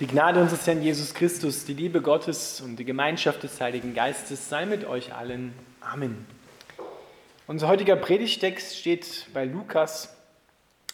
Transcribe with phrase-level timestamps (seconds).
[0.00, 4.48] Die Gnade unseres Herrn Jesus Christus, die Liebe Gottes und die Gemeinschaft des Heiligen Geistes
[4.48, 5.54] sei mit euch allen.
[5.80, 6.26] Amen.
[7.46, 10.16] Unser heutiger Predigtext steht bei Lukas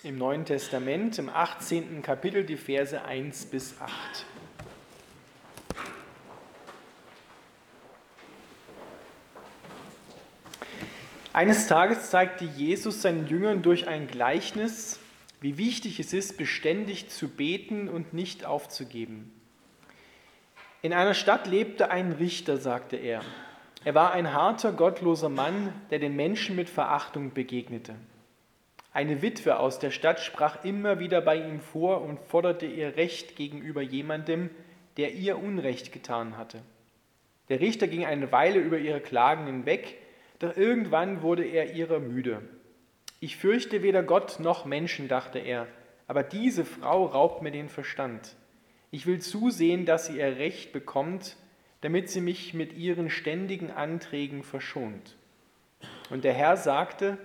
[0.03, 2.03] im Neuen Testament, im 18.
[2.03, 3.91] Kapitel, die Verse 1 bis 8.
[11.33, 14.99] Eines Tages zeigte Jesus seinen Jüngern durch ein Gleichnis,
[15.41, 19.33] wie wichtig es ist, beständig zu beten und nicht aufzugeben.
[20.83, 23.23] In einer Stadt lebte ein Richter, sagte er.
[23.85, 27.95] Er war ein harter, gottloser Mann, der den Menschen mit Verachtung begegnete.
[28.93, 33.37] Eine Witwe aus der Stadt sprach immer wieder bei ihm vor und forderte ihr Recht
[33.37, 34.51] gegenüber jemandem,
[34.97, 36.61] der ihr Unrecht getan hatte.
[37.49, 39.97] Der Richter ging eine Weile über ihre Klagen hinweg,
[40.41, 42.43] doch irgendwann wurde er ihrer müde.
[43.21, 45.67] Ich fürchte weder Gott noch Menschen, dachte er,
[46.07, 48.35] aber diese Frau raubt mir den Verstand.
[48.91, 51.37] Ich will zusehen, dass sie ihr Recht bekommt,
[51.83, 55.17] damit sie mich mit ihren ständigen Anträgen verschont.
[56.09, 57.19] Und der Herr sagte,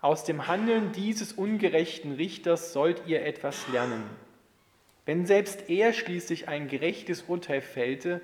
[0.00, 4.04] aus dem Handeln dieses ungerechten Richters sollt ihr etwas lernen.
[5.04, 8.20] Wenn selbst er schließlich ein gerechtes Urteil fällte,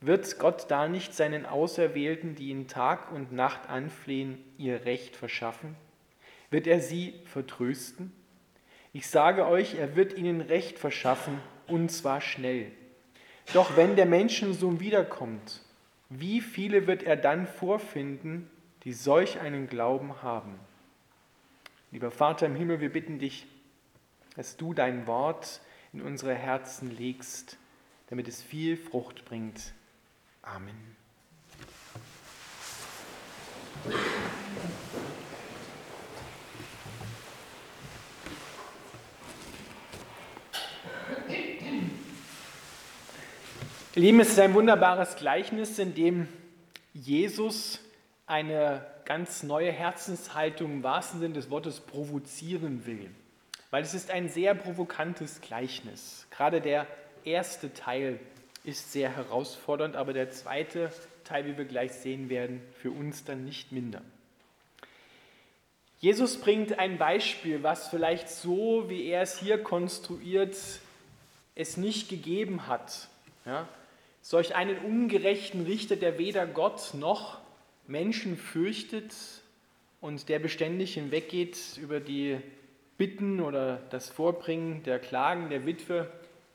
[0.00, 5.76] wird Gott da nicht seinen Auserwählten, die ihn Tag und Nacht anflehen, ihr Recht verschaffen?
[6.50, 8.12] Wird er sie vertrösten?
[8.92, 12.72] Ich sage euch, er wird ihnen Recht verschaffen, und zwar schnell.
[13.54, 15.62] Doch wenn der Menschensohn wiederkommt,
[16.08, 18.50] wie viele wird er dann vorfinden,
[18.82, 20.58] die solch einen Glauben haben?
[21.92, 23.46] Lieber Vater im Himmel, wir bitten dich,
[24.36, 25.60] dass du dein Wort
[25.92, 27.58] in unsere Herzen legst,
[28.08, 29.72] damit es viel Frucht bringt.
[30.42, 30.99] Amen.
[44.00, 46.26] Lieben, es ist ein wunderbares Gleichnis, in dem
[46.94, 47.80] Jesus
[48.26, 53.10] eine ganz neue Herzenshaltung im wahrsten Sinne des Wortes provozieren will.
[53.70, 56.26] Weil es ist ein sehr provokantes Gleichnis.
[56.30, 56.86] Gerade der
[57.24, 58.18] erste Teil
[58.64, 60.90] ist sehr herausfordernd, aber der zweite
[61.24, 64.00] Teil, wie wir gleich sehen werden, für uns dann nicht minder.
[65.98, 70.56] Jesus bringt ein Beispiel, was vielleicht so, wie er es hier konstruiert,
[71.54, 73.10] es nicht gegeben hat.
[73.44, 73.68] Ja?
[74.22, 77.38] Solch einen ungerechten Richter, der weder Gott noch
[77.86, 79.14] Menschen fürchtet
[80.00, 82.38] und der beständig hinweggeht über die
[82.98, 86.10] Bitten oder das Vorbringen der Klagen der Witwe,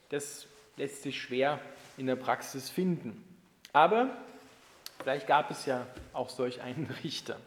[0.09, 1.59] das lässt sich schwer
[1.97, 3.23] in der Praxis finden.
[3.73, 4.15] Aber
[4.99, 7.39] vielleicht gab es ja auch solch einen Richter.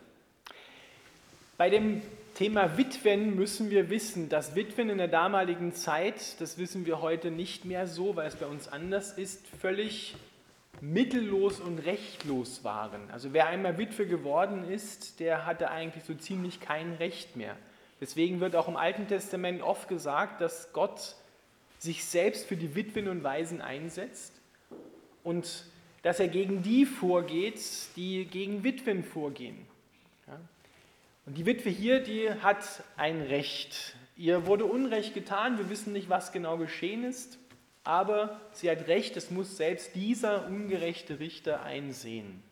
[1.57, 2.03] Bei dem
[2.39, 7.33] Thema Witwen müssen wir wissen, dass Witwen in der damaligen Zeit, das wissen wir heute
[7.33, 10.15] nicht mehr so, weil es bei uns anders ist, völlig
[10.81, 13.11] mittellos und rechtlos waren.
[13.11, 17.57] Also wer einmal Witwe geworden ist, der hatte eigentlich so ziemlich kein Recht mehr.
[18.01, 21.17] Deswegen wird auch im Alten Testament oft gesagt, dass Gott
[21.81, 24.33] sich selbst für die Witwen und Waisen einsetzt
[25.25, 25.65] und
[26.03, 27.61] dass er gegen die vorgeht,
[27.97, 29.67] die gegen Witwen vorgehen.
[31.29, 33.95] Und die Witwe hier, die hat ein Recht.
[34.17, 37.39] Ihr wurde Unrecht getan, wir wissen nicht, was genau geschehen ist,
[37.85, 42.43] aber sie hat Recht, es muss selbst dieser ungerechte Richter einsehen.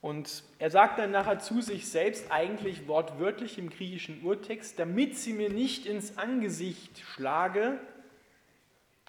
[0.00, 5.32] Und er sagt dann nachher zu sich selbst, eigentlich wortwörtlich im griechischen Urtext, damit sie
[5.32, 7.80] mir nicht ins Angesicht schlage,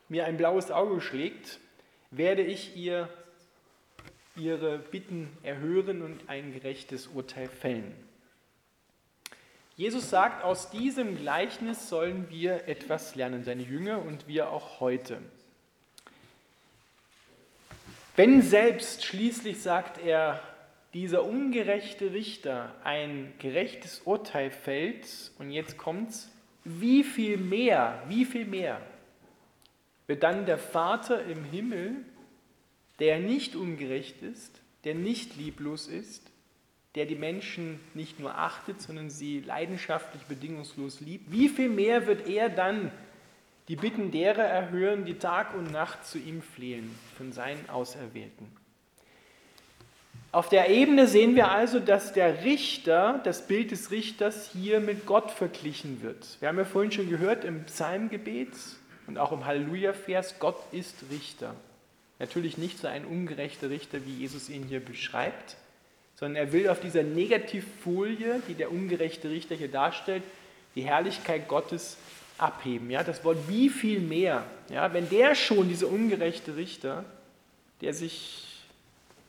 [0.10, 1.60] mir ein blaues Auge schlägt,
[2.10, 3.08] werde ich ihr
[4.36, 8.10] ihre Bitten erhören und ein gerechtes Urteil fällen.
[9.82, 15.18] Jesus sagt, aus diesem Gleichnis sollen wir etwas lernen, seine Jünger und wir auch heute.
[18.16, 20.40] Wenn selbst schließlich, sagt er,
[20.94, 26.30] dieser ungerechte Richter ein gerechtes Urteil fällt, und jetzt kommt's,
[26.64, 28.80] wie viel mehr, wie viel mehr
[30.06, 32.06] wird dann der Vater im Himmel,
[33.00, 36.32] der nicht ungerecht ist, der nicht lieblos ist,
[36.96, 42.28] der die Menschen nicht nur achtet, sondern sie leidenschaftlich, bedingungslos liebt, wie viel mehr wird
[42.28, 42.92] er dann
[43.68, 48.48] die Bitten derer erhören, die Tag und Nacht zu ihm flehen, von seinen Auserwählten.
[50.34, 55.06] Auf der Ebene sehen wir also, dass der Richter, das Bild des Richters hier mit
[55.06, 56.38] Gott verglichen wird.
[56.40, 58.54] Wir haben ja vorhin schon gehört im Psalmgebet
[59.08, 61.54] und auch im Halleluja-Vers, Gott ist Richter.
[62.20, 65.58] Natürlich nicht so ein ungerechter Richter, wie Jesus ihn hier beschreibt,
[66.22, 70.22] sondern er will auf dieser Negativfolie, die der ungerechte Richter hier darstellt,
[70.76, 71.98] die Herrlichkeit Gottes
[72.38, 72.92] abheben.
[72.92, 73.04] Ja?
[73.04, 74.46] Das Wort wie viel mehr.
[74.70, 74.94] Ja?
[74.94, 77.04] Wenn der schon, dieser ungerechte Richter,
[77.82, 78.62] der sich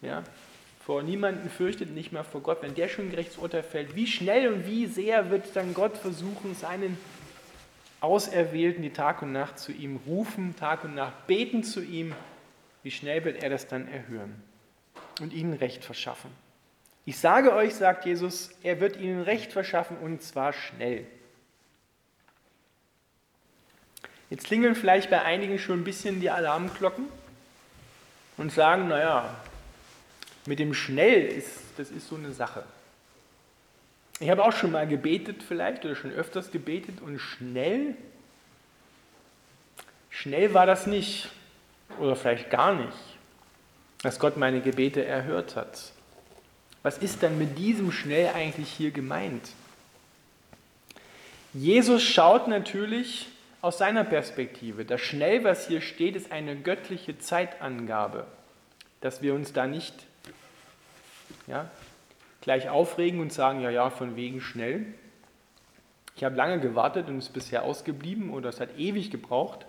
[0.03, 0.23] ja,
[0.85, 4.06] vor niemanden fürchtet, nicht mehr vor Gott, wenn der schon ein gerechtes Urteil fällt, wie
[4.06, 6.99] schnell und wie sehr wird dann Gott versuchen, seinen
[8.03, 12.12] Auserwählten, die Tag und Nacht zu ihm rufen, Tag und Nacht beten zu ihm,
[12.83, 14.35] wie schnell wird er das dann erhören
[15.23, 16.42] und ihnen Recht verschaffen.
[17.04, 21.06] Ich sage euch, sagt Jesus, er wird ihnen Recht verschaffen und zwar schnell.
[24.31, 27.06] Jetzt klingeln vielleicht bei einigen schon ein bisschen die Alarmglocken
[28.37, 29.34] und sagen, naja,
[30.46, 32.64] mit dem schnell ist, das ist so eine Sache.
[34.20, 37.96] Ich habe auch schon mal gebetet vielleicht oder schon öfters gebetet und schnell,
[40.10, 41.28] schnell war das nicht
[41.98, 42.96] oder vielleicht gar nicht,
[44.02, 45.92] dass Gott meine Gebete erhört hat.
[46.82, 49.50] Was ist denn mit diesem schnell eigentlich hier gemeint?
[51.55, 53.29] Jesus schaut natürlich
[53.61, 54.84] aus seiner Perspektive.
[54.84, 58.26] Das schnell, was hier steht, ist eine göttliche Zeitangabe,
[59.00, 59.94] dass wir uns da nicht
[61.46, 61.70] ja,
[62.40, 64.87] gleich aufregen und sagen, ja, ja, von wegen schnell.
[66.17, 69.67] Ich habe lange gewartet und es ist bisher ausgeblieben oder es hat ewig gebraucht,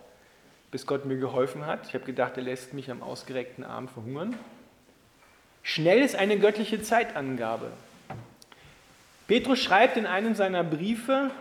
[0.71, 1.87] bis Gott mir geholfen hat.
[1.87, 4.35] Ich habe gedacht, er lässt mich am ausgereckten Arm verhungern.
[5.63, 7.71] Schnell ist eine göttliche Zeitangabe.
[9.27, 11.31] Petrus schreibt in einem seiner Briefe,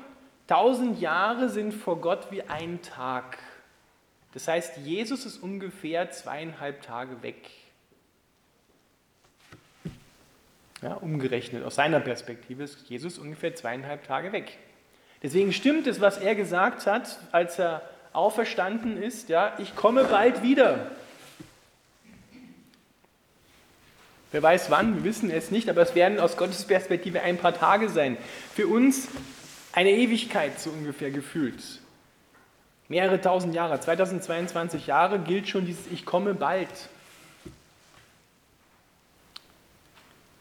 [0.46, 3.38] tausend Jahre sind vor Gott wie ein Tag.
[4.32, 7.50] Das heißt, Jesus ist ungefähr zweieinhalb Tage weg.
[10.80, 14.56] Ja, umgerechnet, aus seiner Perspektive ist Jesus ungefähr zweieinhalb Tage weg.
[15.22, 17.82] Deswegen stimmt es, was er gesagt hat, als er
[18.12, 20.90] auferstanden ist, ja, ich komme bald wieder.
[24.32, 27.54] Wer weiß wann, wir wissen es nicht, aber es werden aus Gottes Perspektive ein paar
[27.54, 28.16] Tage sein.
[28.54, 29.08] Für uns
[29.72, 31.62] eine Ewigkeit so ungefähr gefühlt.
[32.88, 36.68] Mehrere tausend Jahre, 2022 Jahre gilt schon dieses Ich komme bald.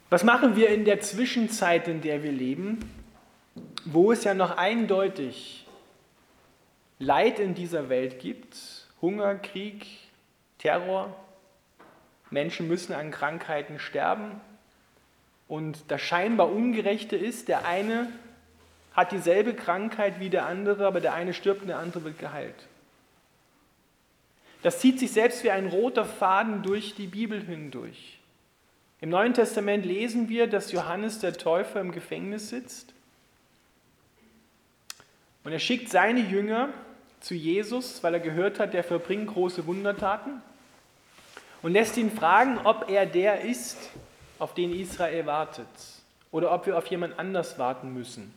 [0.10, 2.80] Was machen wir in der Zwischenzeit, in der wir leben,
[3.86, 5.66] wo es ja noch eindeutig
[7.00, 8.56] Leid in dieser Welt gibt,
[9.02, 9.86] Hunger, Krieg,
[10.60, 11.16] Terror,
[12.32, 14.42] Menschen müssen an Krankheiten sterben
[15.48, 18.08] und das scheinbar Ungerechte ist, der eine
[18.94, 22.68] hat dieselbe Krankheit wie der andere, aber der eine stirbt und der andere wird geheilt.
[24.64, 28.20] Das zieht sich selbst wie ein roter Faden durch die Bibel hindurch.
[29.02, 32.94] Im Neuen Testament lesen wir, dass Johannes der Täufer im Gefängnis sitzt
[35.44, 36.70] und er schickt seine Jünger
[37.20, 40.42] zu Jesus, weil er gehört hat, der verbringt große Wundertaten
[41.62, 43.78] und lässt ihn fragen, ob er der ist,
[44.40, 45.68] auf den Israel wartet
[46.32, 48.34] oder ob wir auf jemand anders warten müssen.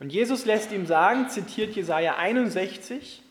[0.00, 3.22] Und Jesus lässt ihm sagen, zitiert Jesaja 61,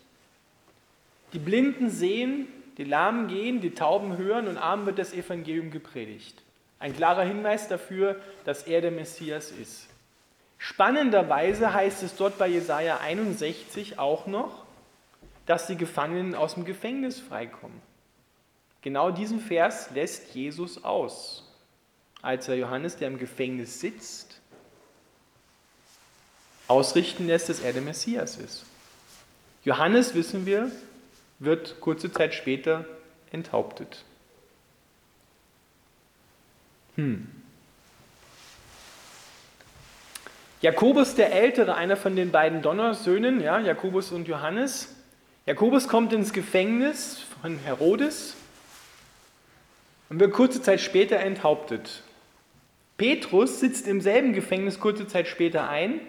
[1.33, 2.47] die Blinden sehen,
[2.77, 6.41] die Lahmen gehen, die Tauben hören und arm wird das Evangelium gepredigt.
[6.79, 9.87] Ein klarer Hinweis dafür, dass er der Messias ist.
[10.57, 14.65] Spannenderweise heißt es dort bei Jesaja 61 auch noch,
[15.45, 17.81] dass die Gefangenen aus dem Gefängnis freikommen.
[18.81, 21.43] Genau diesen Vers lässt Jesus aus,
[22.21, 24.39] als er Johannes, der im Gefängnis sitzt,
[26.67, 28.65] ausrichten lässt, dass er der Messias ist.
[29.65, 30.71] Johannes, wissen wir,
[31.39, 32.85] wird kurze Zeit später
[33.31, 34.05] enthauptet.
[36.95, 37.27] Hm.
[40.61, 44.95] Jakobus der Ältere, einer von den beiden Donnersöhnen, ja, Jakobus und Johannes.
[45.45, 48.36] Jakobus kommt ins Gefängnis von Herodes
[50.09, 52.03] und wird kurze Zeit später enthauptet.
[52.97, 55.99] Petrus sitzt im selben Gefängnis kurze Zeit später ein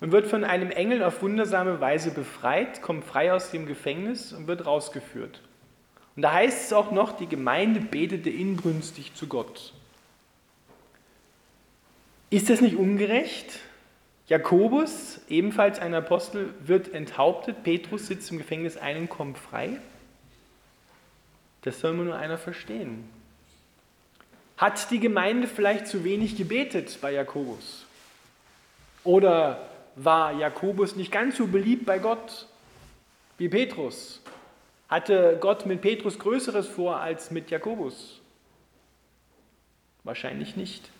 [0.00, 4.46] und wird von einem Engel auf wundersame Weise befreit, kommt frei aus dem Gefängnis und
[4.46, 5.40] wird rausgeführt.
[6.16, 9.72] Und da heißt es auch noch, die Gemeinde betete inbrünstig zu Gott.
[12.28, 13.60] Ist das nicht ungerecht?
[14.28, 19.80] Jakobus, ebenfalls ein Apostel, wird enthauptet, Petrus sitzt im Gefängnis ein und kommt frei.
[21.62, 23.08] Das soll nur einer verstehen.
[24.56, 27.86] Hat die Gemeinde vielleicht zu wenig gebetet bei Jakobus?
[29.04, 32.46] Oder war Jakobus nicht ganz so beliebt bei Gott
[33.38, 34.20] wie Petrus?
[34.88, 38.20] Hatte Gott mit Petrus Größeres vor als mit Jakobus?
[40.04, 40.90] Wahrscheinlich nicht.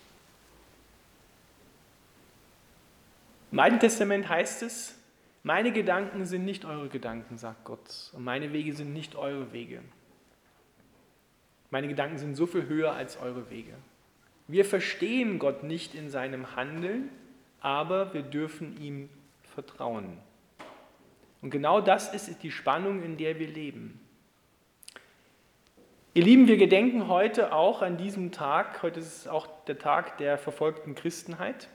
[3.53, 4.95] Im Alten Testament heißt es,
[5.43, 9.83] meine Gedanken sind nicht eure Gedanken, sagt Gott, und meine Wege sind nicht eure Wege.
[11.71, 13.75] Meine Gedanken sind so viel höher als eure Wege.
[14.49, 17.09] Wir verstehen Gott nicht in seinem Handeln,
[17.61, 19.09] aber wir dürfen ihm
[19.55, 20.19] vertrauen.
[21.41, 24.01] Und genau das ist die Spannung, in der wir leben.
[26.13, 30.19] Ihr Lieben, wir gedenken heute auch an diesem Tag, heute ist es auch der Tag
[30.19, 31.69] der verfolgten Christenheit,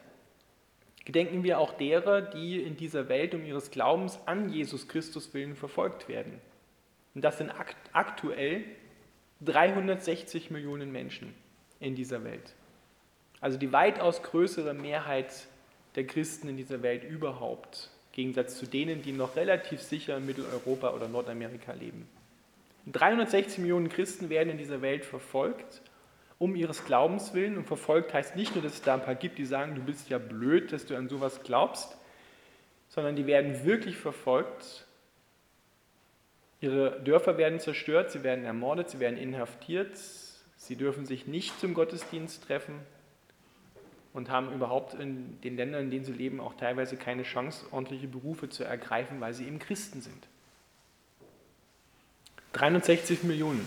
[1.06, 5.56] gedenken wir auch derer, die in dieser Welt um ihres Glaubens an Jesus Christus willen
[5.56, 6.42] verfolgt werden.
[7.14, 7.54] Und das sind
[7.94, 8.66] aktuell
[9.46, 11.34] 360 Millionen Menschen
[11.80, 12.54] in dieser Welt.
[13.42, 15.48] Also die weitaus größere Mehrheit
[15.96, 20.26] der Christen in dieser Welt überhaupt, im Gegensatz zu denen, die noch relativ sicher in
[20.26, 22.08] Mitteleuropa oder Nordamerika leben.
[22.88, 25.82] 360 Millionen Christen werden in dieser Welt verfolgt,
[26.38, 27.58] um ihres Glaubens willen.
[27.58, 30.10] Und verfolgt heißt nicht nur, dass es da ein paar gibt, die sagen, du bist
[30.10, 31.98] ja blöd, dass du an sowas glaubst,
[32.90, 34.86] sondern die werden wirklich verfolgt.
[36.62, 39.92] Ihre Dörfer werden zerstört, sie werden ermordet, sie werden inhaftiert,
[40.58, 42.80] sie dürfen sich nicht zum Gottesdienst treffen
[44.14, 48.08] und haben überhaupt in den Ländern, in denen sie leben, auch teilweise keine Chance, ordentliche
[48.08, 50.28] Berufe zu ergreifen, weil sie eben Christen sind.
[52.54, 53.66] 360 Millionen.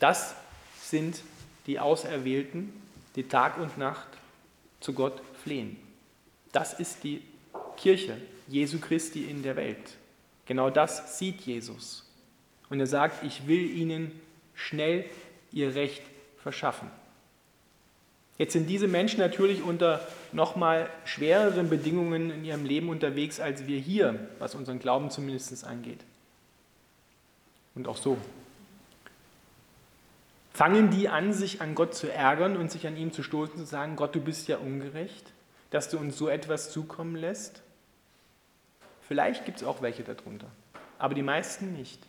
[0.00, 0.34] Das
[0.80, 1.22] sind
[1.66, 2.72] die Auserwählten,
[3.14, 4.08] die Tag und Nacht
[4.80, 5.76] zu Gott flehen.
[6.50, 7.22] Das ist die
[7.76, 8.16] Kirche
[8.48, 9.96] Jesu Christi in der Welt.
[10.46, 12.04] Genau das sieht Jesus.
[12.70, 14.12] Und er sagt, ich will ihnen
[14.54, 15.04] schnell
[15.52, 16.02] ihr Recht
[16.42, 16.90] verschaffen.
[18.36, 23.78] Jetzt sind diese Menschen natürlich unter nochmal schwereren Bedingungen in ihrem Leben unterwegs als wir
[23.78, 26.00] hier, was unseren Glauben zumindest angeht
[27.74, 28.16] und auch so.
[30.52, 33.64] Fangen die an, sich an Gott zu ärgern und sich an ihm zu stoßen, zu
[33.64, 35.32] sagen, Gott, du bist ja ungerecht,
[35.70, 37.62] dass du uns so etwas zukommen lässt?
[39.08, 40.46] Vielleicht gibt es auch welche darunter,
[40.98, 42.00] aber die meisten nicht.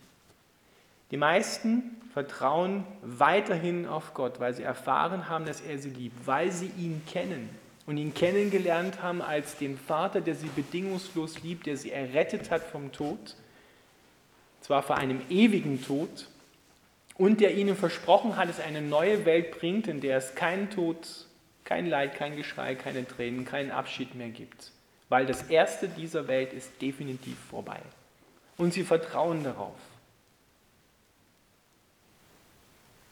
[1.11, 6.51] Die meisten vertrauen weiterhin auf Gott, weil sie erfahren haben, dass er sie liebt, weil
[6.51, 7.49] sie ihn kennen
[7.85, 12.63] und ihn kennengelernt haben als den Vater, der sie bedingungslos liebt, der sie errettet hat
[12.63, 13.35] vom Tod
[14.65, 16.27] zwar vor einem ewigen Tod,
[17.17, 20.97] und der ihnen versprochen hat, er eine neue Welt bringt, in der es keinen Tod,
[21.63, 24.71] kein Leid, kein Geschrei, keine Tränen, keinen Abschied mehr gibt.
[25.09, 27.79] Weil das Erste dieser Welt ist definitiv vorbei.
[28.57, 29.75] Und sie vertrauen darauf.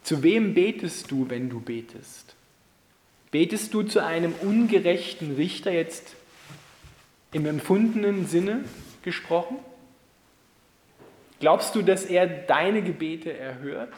[0.04, 2.36] Zu wem betest du, wenn du betest?
[3.32, 6.16] Betest du zu einem ungerechten Richter jetzt
[7.32, 8.64] im empfundenen Sinne
[9.02, 9.58] gesprochen?
[11.40, 13.94] Glaubst du, dass er deine Gebete erhört?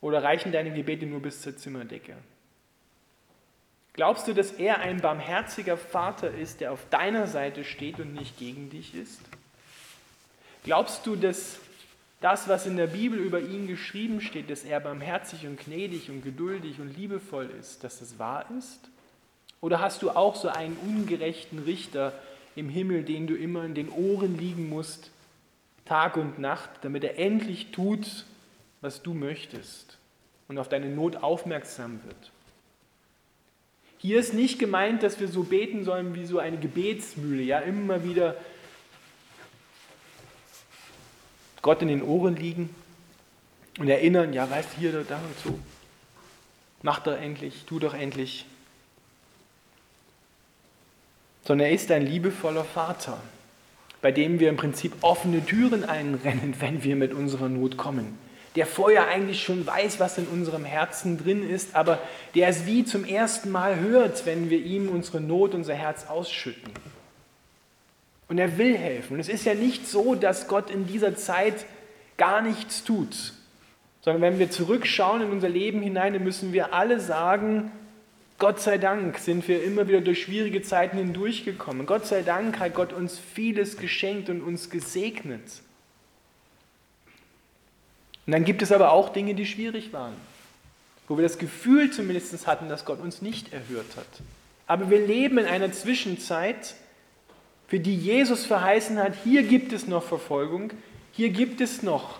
[0.00, 2.14] Oder reichen deine Gebete nur bis zur Zimmerdecke?
[3.94, 8.38] Glaubst du, dass er ein barmherziger Vater ist, der auf deiner Seite steht und nicht
[8.38, 9.20] gegen dich ist?
[10.64, 11.58] Glaubst du, dass
[12.20, 16.22] das, was in der Bibel über ihn geschrieben steht, dass er barmherzig und gnädig und
[16.22, 18.78] geduldig und liebevoll ist, dass das wahr ist?
[19.60, 22.12] Oder hast du auch so einen ungerechten Richter
[22.56, 25.10] im Himmel, den du immer in den Ohren liegen musst,
[25.84, 28.24] Tag und Nacht, damit er endlich tut,
[28.80, 29.98] was du möchtest
[30.48, 32.30] und auf deine Not aufmerksam wird.
[34.02, 38.02] Hier ist nicht gemeint, dass wir so beten sollen wie so eine Gebetsmühle, ja, immer
[38.02, 38.36] wieder
[41.62, 42.74] Gott in den Ohren liegen
[43.78, 45.58] und erinnern, ja, weißt du, hier, da, und so.
[46.82, 48.44] Mach doch endlich, tu doch endlich.
[51.44, 53.22] Sondern er ist ein liebevoller Vater,
[54.00, 58.18] bei dem wir im Prinzip offene Türen einrennen, wenn wir mit unserer Not kommen.
[58.54, 61.98] Der vorher eigentlich schon weiß, was in unserem Herzen drin ist, aber
[62.34, 66.72] der es wie zum ersten Mal hört, wenn wir ihm unsere Not, unser Herz ausschütten.
[68.28, 69.14] Und er will helfen.
[69.14, 71.66] Und es ist ja nicht so, dass Gott in dieser Zeit
[72.16, 73.32] gar nichts tut,
[74.02, 77.70] sondern wenn wir zurückschauen in unser Leben hinein, dann müssen wir alle sagen,
[78.38, 81.86] Gott sei Dank sind wir immer wieder durch schwierige Zeiten hindurchgekommen.
[81.86, 85.42] Gott sei Dank hat Gott uns vieles geschenkt und uns gesegnet.
[88.26, 90.14] Und dann gibt es aber auch Dinge, die schwierig waren,
[91.08, 94.06] wo wir das Gefühl zumindest hatten, dass Gott uns nicht erhört hat.
[94.66, 96.74] Aber wir leben in einer Zwischenzeit,
[97.66, 100.72] für die Jesus verheißen hat, hier gibt es noch Verfolgung,
[101.12, 102.18] hier gibt es noch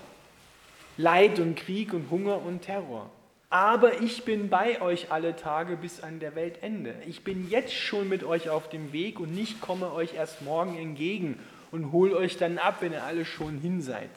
[0.97, 3.11] Leid und Krieg und Hunger und Terror
[3.53, 6.95] aber ich bin bei euch alle Tage bis an der Weltende.
[7.07, 10.79] Ich bin jetzt schon mit euch auf dem Weg und nicht komme euch erst morgen
[10.79, 11.39] entgegen
[11.71, 14.09] und hole euch dann ab, wenn ihr alle schon hin seid.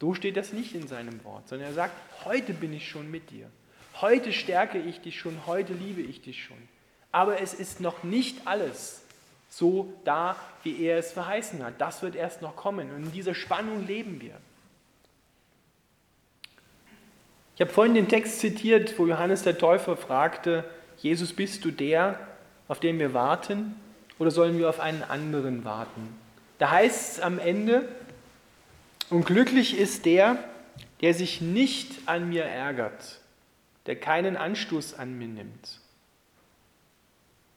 [0.00, 3.30] So steht das nicht in seinem Wort, sondern er sagt, heute bin ich schon mit
[3.30, 3.46] dir.
[4.00, 6.56] Heute stärke ich dich schon, heute liebe ich dich schon.
[7.12, 9.02] Aber es ist noch nicht alles
[9.50, 11.74] so da, wie er es verheißen hat.
[11.78, 12.90] Das wird erst noch kommen.
[12.92, 14.36] Und in dieser Spannung leben wir.
[17.56, 20.64] Ich habe vorhin den Text zitiert, wo Johannes der Täufer fragte,
[20.96, 22.18] Jesus, bist du der,
[22.68, 23.74] auf den wir warten,
[24.18, 26.16] oder sollen wir auf einen anderen warten?
[26.58, 27.88] Da heißt es am Ende,
[29.10, 30.38] und glücklich ist der,
[31.00, 33.20] der sich nicht an mir ärgert,
[33.86, 35.80] der keinen Anstoß an mir nimmt.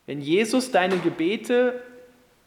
[0.05, 1.81] Wenn Jesus deine Gebete,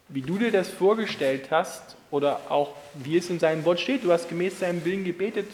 [0.09, 4.11] wie du dir das vorgestellt hast, oder auch wie es in seinem Wort steht, du
[4.11, 5.47] hast gemäß seinem Willen gebetet,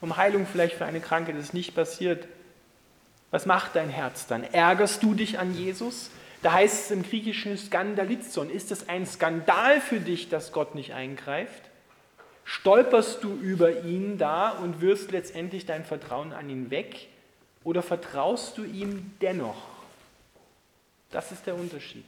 [0.00, 2.26] um Heilung vielleicht für eine Krankheit, das ist nicht passiert.
[3.30, 4.42] Was macht dein Herz dann?
[4.42, 6.10] Ärgerst du dich an Jesus?
[6.42, 8.50] Da heißt es im Griechischen Skandalizon.
[8.50, 11.69] Ist es ein Skandal für dich, dass Gott nicht eingreift?
[12.52, 17.06] Stolperst du über ihn da und wirst letztendlich dein Vertrauen an ihn weg?
[17.62, 19.62] Oder vertraust du ihm dennoch?
[21.12, 22.04] Das ist der Unterschied.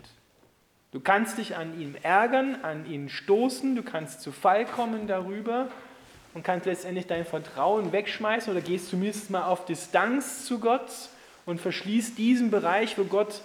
[0.90, 5.68] Du kannst dich an ihm ärgern, an ihn stoßen, du kannst zu Fall kommen darüber
[6.34, 10.90] und kannst letztendlich dein Vertrauen wegschmeißen oder gehst zumindest mal auf Distanz zu Gott
[11.46, 13.42] und verschließt diesen Bereich, wo Gott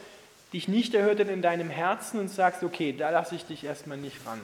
[0.52, 3.98] dich nicht erhört hat in deinem Herzen und sagst, okay, da lasse ich dich erstmal
[3.98, 4.42] nicht ran.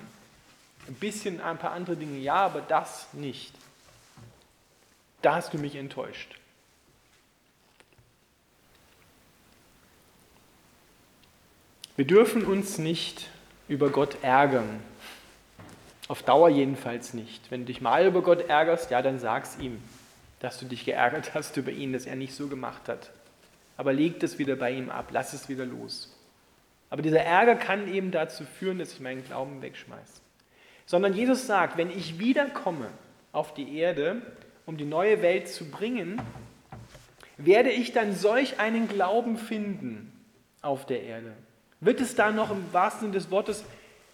[0.87, 3.53] Ein bisschen ein paar andere Dinge ja, aber das nicht.
[5.21, 6.35] Da hast du mich enttäuscht.
[11.95, 13.29] Wir dürfen uns nicht
[13.67, 14.81] über Gott ärgern.
[16.07, 17.49] Auf Dauer jedenfalls nicht.
[17.51, 19.81] Wenn du dich mal über Gott ärgerst, ja, dann sag's ihm,
[20.39, 23.11] dass du dich geärgert hast über ihn, dass er nicht so gemacht hat.
[23.77, 26.13] Aber leg das wieder bei ihm ab, lass es wieder los.
[26.89, 30.22] Aber dieser Ärger kann eben dazu führen, dass ich meinen Glauben wegschmeiße.
[30.85, 32.89] Sondern Jesus sagt, wenn ich wiederkomme
[33.31, 34.21] auf die Erde,
[34.65, 36.21] um die neue Welt zu bringen,
[37.37, 40.11] werde ich dann solch einen Glauben finden
[40.61, 41.33] auf der Erde.
[41.79, 43.65] Wird es da noch im wahrsten Sinne des Wortes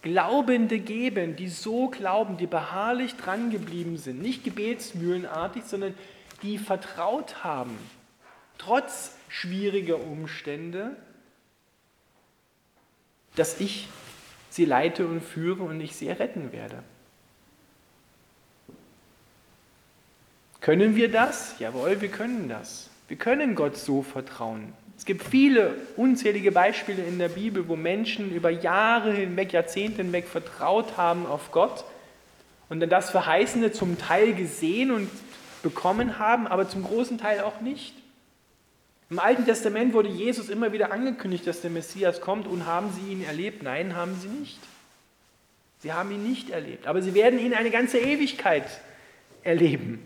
[0.01, 5.93] Glaubende geben, die so glauben, die beharrlich dran geblieben sind, nicht gebetsmühlenartig, sondern
[6.41, 7.77] die vertraut haben,
[8.57, 10.95] trotz schwieriger Umstände,
[13.35, 13.89] dass ich
[14.49, 16.83] sie leite und führe und ich sie retten werde.
[20.61, 21.55] Können wir das?
[21.59, 22.89] Jawohl, wir können das.
[23.07, 24.73] Wir können Gott so vertrauen.
[24.97, 30.27] Es gibt viele unzählige Beispiele in der Bibel, wo Menschen über Jahre hinweg, Jahrzehnte hinweg
[30.27, 31.85] vertraut haben auf Gott
[32.67, 35.09] und dann das Verheißene zum Teil gesehen und
[35.63, 37.95] bekommen haben, aber zum großen Teil auch nicht.
[39.10, 43.12] Im Alten Testament wurde Jesus immer wieder angekündigt, dass der Messias kommt und haben sie
[43.12, 43.63] ihn erlebt?
[43.63, 44.60] Nein, haben sie nicht.
[45.80, 48.65] Sie haben ihn nicht erlebt, aber sie werden ihn eine ganze Ewigkeit
[49.43, 50.06] erleben.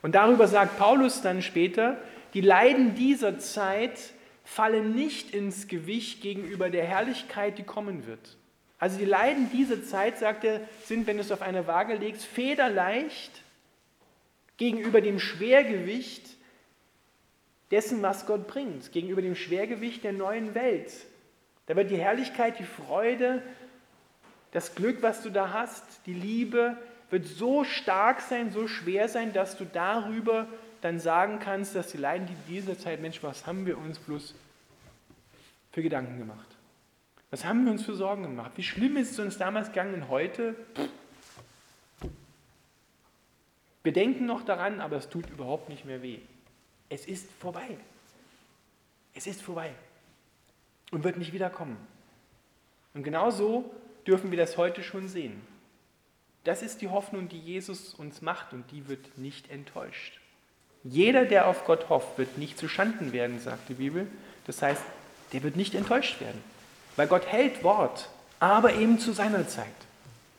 [0.00, 1.98] Und darüber sagt Paulus dann später,
[2.34, 3.98] die Leiden dieser Zeit
[4.44, 8.36] fallen nicht ins Gewicht gegenüber der Herrlichkeit, die kommen wird.
[8.78, 12.24] Also die Leiden dieser Zeit, sagt er, sind, wenn du es auf eine Waage legst,
[12.24, 13.30] federleicht
[14.56, 16.26] gegenüber dem Schwergewicht
[17.72, 20.92] dessen, was Gott bringt, gegenüber dem Schwergewicht der neuen Welt.
[21.66, 23.42] Da wird die Herrlichkeit, die Freude,
[24.52, 26.76] das Glück, was du da hast, die Liebe,
[27.10, 30.46] wird so stark sein, so schwer sein, dass du darüber
[30.82, 34.34] dann sagen kannst, dass die Leiden, die dieser Zeit, Mensch, was haben wir uns bloß
[35.72, 36.46] für Gedanken gemacht?
[37.30, 38.52] Was haben wir uns für Sorgen gemacht?
[38.56, 40.54] Wie schlimm ist es uns damals gegangen heute?
[43.82, 46.18] Wir denken noch daran, aber es tut überhaupt nicht mehr weh.
[46.92, 47.78] Es ist vorbei.
[49.14, 49.70] Es ist vorbei
[50.90, 51.78] und wird nicht wiederkommen.
[52.92, 53.64] Und genau so
[54.06, 55.40] dürfen wir das heute schon sehen.
[56.44, 60.20] Das ist die Hoffnung, die Jesus uns macht und die wird nicht enttäuscht.
[60.84, 64.06] Jeder, der auf Gott hofft, wird nicht zu Schanden werden, sagt die Bibel.
[64.46, 64.82] Das heißt,
[65.32, 66.44] der wird nicht enttäuscht werden,
[66.96, 69.66] weil Gott hält Wort, aber eben zu seiner Zeit.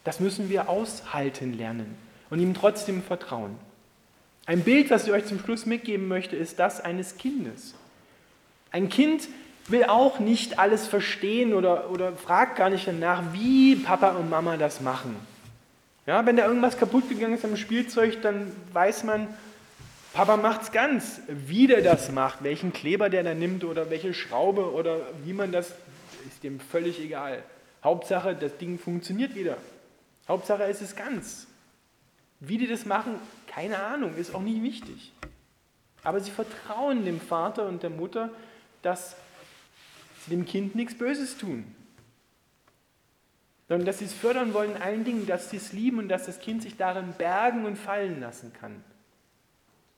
[0.03, 1.97] Das müssen wir aushalten lernen
[2.29, 3.57] und ihm trotzdem vertrauen.
[4.45, 7.75] Ein Bild, was ich euch zum Schluss mitgeben möchte, ist das eines Kindes.
[8.71, 9.29] Ein Kind
[9.67, 14.57] will auch nicht alles verstehen oder, oder fragt gar nicht danach, wie Papa und Mama
[14.57, 15.15] das machen.
[16.05, 19.27] Ja, wenn da irgendwas kaputt gegangen ist am Spielzeug, dann weiß man,
[20.11, 21.21] Papa macht es ganz.
[21.27, 25.53] Wie der das macht, welchen Kleber der da nimmt oder welche Schraube oder wie man
[25.53, 25.73] das,
[26.27, 27.41] ist dem völlig egal.
[27.83, 29.57] Hauptsache, das Ding funktioniert wieder.
[30.27, 31.47] Hauptsache, es ist ganz.
[32.45, 33.15] Wie die das machen,
[33.47, 35.13] keine Ahnung, ist auch nicht wichtig.
[36.03, 38.29] Aber sie vertrauen dem Vater und der Mutter,
[38.81, 39.15] dass
[40.25, 41.73] sie dem Kind nichts Böses tun.
[43.69, 46.25] Sondern dass sie es fördern wollen in allen Dingen, dass sie es lieben und dass
[46.25, 48.83] das Kind sich darin bergen und fallen lassen kann.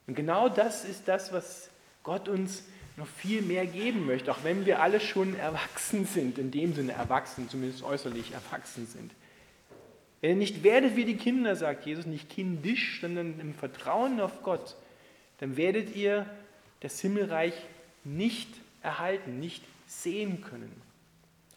[0.06, 1.72] Und genau das ist das, was
[2.04, 2.64] Gott uns
[2.96, 6.92] noch viel mehr geben möchte, auch wenn wir alle schon erwachsen sind, in dem Sinne
[6.92, 9.12] erwachsen, zumindest äußerlich erwachsen sind.
[10.26, 14.42] Wenn ihr nicht werdet wie die Kinder, sagt Jesus, nicht kindisch, sondern im Vertrauen auf
[14.42, 14.76] Gott,
[15.38, 16.26] dann werdet ihr
[16.80, 17.54] das Himmelreich
[18.04, 18.50] nicht
[18.82, 20.82] erhalten, nicht sehen können,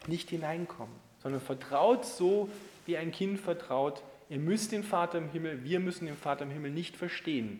[0.05, 2.47] nicht hineinkommen, sondern vertraut so,
[2.85, 4.03] wie ein Kind vertraut.
[4.29, 7.59] Ihr müsst den Vater im Himmel, wir müssen den Vater im Himmel nicht verstehen,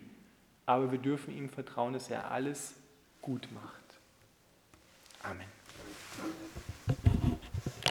[0.67, 2.75] aber wir dürfen ihm vertrauen, dass er alles
[3.23, 3.73] gut macht.
[5.23, 5.47] Amen.